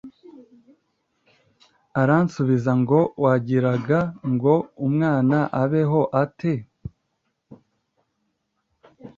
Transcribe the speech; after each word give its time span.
aransubiza 2.01 2.71
ngo 2.81 2.99
wagiraga 3.23 3.99
ngo 4.33 4.55
umwana 4.87 5.37
abeho 5.61 6.01
ate 6.23 6.53